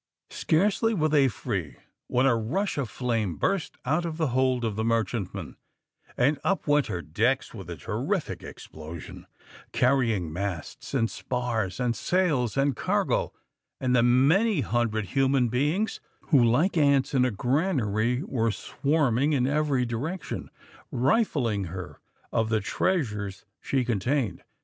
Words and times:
Scarcely 0.31 0.95
were 0.95 1.09
they 1.09 1.27
free, 1.27 1.75
when 2.07 2.25
a 2.25 2.35
rush 2.35 2.75
of 2.79 2.89
flame 2.89 3.35
burst 3.35 3.77
out 3.85 4.03
of 4.03 4.17
the 4.17 4.29
hold 4.29 4.65
of 4.65 4.75
the 4.75 4.83
merchantman, 4.83 5.57
and 6.17 6.39
up 6.43 6.65
went 6.65 6.87
her 6.87 7.03
decks 7.03 7.53
with 7.53 7.69
a 7.69 7.75
terrific 7.75 8.41
explosion, 8.41 9.27
carrying 9.73 10.33
masts, 10.33 10.95
and 10.95 11.11
spars, 11.11 11.79
and 11.79 11.95
sails, 11.95 12.57
and 12.57 12.75
cargo, 12.75 13.31
and 13.79 13.95
the 13.95 14.01
many 14.01 14.61
hundred 14.61 15.05
human 15.05 15.49
beings, 15.49 15.99
who, 16.29 16.43
like 16.43 16.77
ants 16.77 17.13
in 17.13 17.23
a 17.23 17.29
granary, 17.29 18.23
were 18.23 18.49
swarming 18.49 19.33
in 19.33 19.45
every 19.45 19.85
direction, 19.85 20.49
rifling 20.89 21.65
her 21.65 21.99
of 22.31 22.49
the 22.49 22.59
treasures 22.59 23.45
she 23.61 23.85
contained. 23.85 24.41